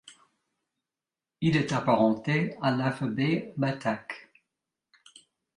[1.41, 4.29] Il est apparenté à l’alphabet batak.